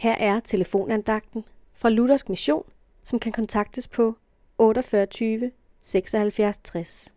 Her 0.00 0.14
er 0.14 0.40
telefonandagten 0.40 1.44
fra 1.74 1.88
Luthersk 1.90 2.28
Mission, 2.28 2.64
som 3.02 3.18
kan 3.20 3.32
kontaktes 3.32 3.88
på 3.88 4.18
48 4.58 5.50
76 5.80 6.58
60. 6.58 7.14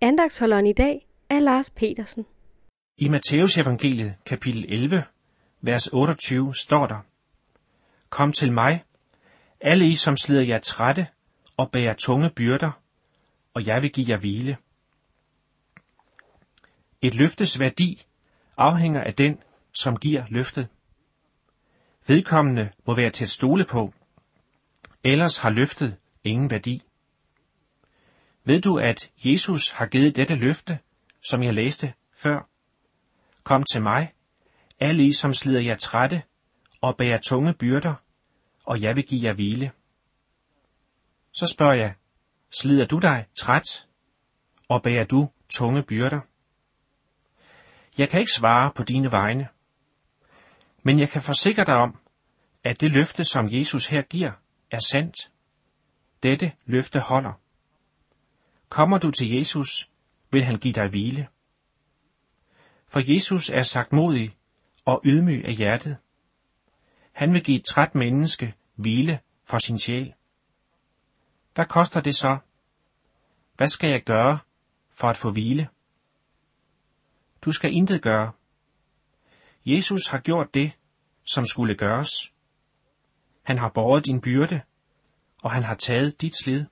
Andagsholderen 0.00 0.66
i 0.66 0.72
dag 0.72 1.06
er 1.30 1.40
Lars 1.40 1.70
Petersen. 1.70 2.26
I 2.98 3.08
Matteus 3.08 3.58
evangeliet 3.58 4.14
kapitel 4.26 4.64
11, 4.68 5.04
vers 5.60 5.86
28 5.86 6.54
står 6.54 6.86
der, 6.86 7.00
Kom 8.10 8.32
til 8.32 8.52
mig, 8.52 8.82
alle 9.60 9.86
I, 9.86 9.94
som 9.94 10.16
slider 10.16 10.42
jer 10.42 10.58
trætte 10.58 11.06
og 11.56 11.70
bærer 11.70 11.94
tunge 11.94 12.30
byrder, 12.30 12.70
og 13.54 13.66
jeg 13.66 13.82
vil 13.82 13.92
give 13.92 14.06
jer 14.08 14.18
hvile. 14.18 14.56
Et 17.02 17.14
løftes 17.14 17.60
værdi 17.60 18.06
afhænger 18.56 19.00
af 19.00 19.14
den, 19.14 19.38
som 19.72 19.96
giver 19.96 20.24
løftet. 20.28 20.68
Vedkommende 22.06 22.72
må 22.86 22.96
være 22.96 23.10
til 23.10 23.24
at 23.24 23.30
stole 23.30 23.64
på, 23.64 23.94
ellers 25.04 25.38
har 25.38 25.50
løftet 25.50 25.96
ingen 26.24 26.50
værdi. 26.50 26.82
Ved 28.44 28.60
du, 28.60 28.78
at 28.78 29.10
Jesus 29.24 29.70
har 29.70 29.86
givet 29.86 30.16
dette 30.16 30.34
løfte, 30.34 30.78
som 31.20 31.42
jeg 31.42 31.54
læste 31.54 31.94
før? 32.12 32.48
Kom 33.42 33.64
til 33.72 33.82
mig, 33.82 34.12
alle 34.80 35.06
I, 35.06 35.12
som 35.12 35.34
slider 35.34 35.60
jer 35.60 35.76
trætte 35.76 36.22
og 36.80 36.96
bærer 36.96 37.18
tunge 37.18 37.54
byrder, 37.54 37.94
og 38.64 38.82
jeg 38.82 38.96
vil 38.96 39.06
give 39.06 39.28
jer 39.28 39.34
hvile. 39.34 39.72
Så 41.32 41.46
spørger 41.46 41.74
jeg, 41.74 41.94
slider 42.50 42.86
du 42.86 42.98
dig 42.98 43.26
træt, 43.34 43.86
og 44.68 44.82
bærer 44.82 45.04
du 45.04 45.30
tunge 45.48 45.82
byrder? 45.82 46.20
Jeg 47.98 48.08
kan 48.08 48.20
ikke 48.20 48.32
svare 48.32 48.72
på 48.76 48.82
dine 48.82 49.12
vegne, 49.12 49.48
men 50.82 50.98
jeg 50.98 51.08
kan 51.08 51.22
forsikre 51.22 51.64
dig 51.64 51.74
om, 51.74 51.98
at 52.64 52.80
det 52.80 52.92
løfte, 52.92 53.24
som 53.24 53.48
Jesus 53.50 53.86
her 53.86 54.02
giver, 54.02 54.32
er 54.70 54.78
sandt. 54.78 55.30
Dette 56.22 56.52
løfte 56.64 57.00
holder. 57.00 57.32
Kommer 58.68 58.98
du 58.98 59.10
til 59.10 59.30
Jesus, 59.30 59.90
vil 60.30 60.44
han 60.44 60.58
give 60.58 60.74
dig 60.74 60.88
hvile. 60.88 61.28
For 62.86 63.14
Jesus 63.14 63.50
er 63.50 63.62
sagt 63.62 63.92
modig 63.92 64.36
og 64.84 65.00
ydmyg 65.04 65.44
af 65.44 65.54
hjertet. 65.54 65.96
Han 67.12 67.32
vil 67.32 67.44
give 67.44 67.58
et 67.58 67.64
træt 67.64 67.94
menneske 67.94 68.54
hvile 68.74 69.20
for 69.44 69.58
sin 69.58 69.78
sjæl. 69.78 70.14
Hvad 71.54 71.66
koster 71.66 72.00
det 72.00 72.16
så? 72.16 72.38
Hvad 73.56 73.68
skal 73.68 73.90
jeg 73.90 74.02
gøre 74.04 74.38
for 74.90 75.08
at 75.08 75.16
få 75.16 75.30
hvile? 75.30 75.68
Du 77.42 77.52
skal 77.52 77.72
intet 77.72 78.02
gøre. 78.02 78.32
Jesus 79.66 80.06
har 80.06 80.18
gjort 80.18 80.54
det, 80.54 80.72
som 81.24 81.44
skulle 81.44 81.76
gøres. 81.76 82.32
Han 83.42 83.58
har 83.58 83.68
båret 83.68 84.06
din 84.06 84.20
byrde, 84.20 84.62
og 85.42 85.50
han 85.50 85.62
har 85.62 85.74
taget 85.74 86.20
dit 86.20 86.36
slid. 86.42 86.64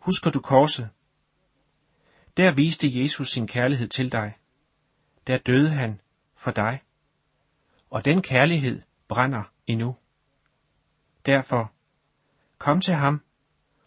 Husker 0.00 0.30
du 0.30 0.40
korset? 0.40 0.90
Der 2.36 2.54
viste 2.54 3.00
Jesus 3.00 3.30
sin 3.30 3.46
kærlighed 3.46 3.88
til 3.88 4.12
dig. 4.12 4.36
Der 5.26 5.38
døde 5.38 5.70
han 5.70 6.00
for 6.36 6.50
dig. 6.50 6.82
Og 7.90 8.04
den 8.04 8.22
kærlighed 8.22 8.82
brænder 9.08 9.42
endnu. 9.66 9.96
Derfor, 11.26 11.72
kom 12.58 12.80
til 12.80 12.94
ham 12.94 13.24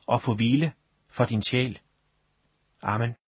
og 0.08 0.22
få 0.22 0.34
hvile 0.34 0.74
for 1.08 1.26
din 1.26 1.42
sjæl. 1.42 1.80
Amen. 2.82 3.16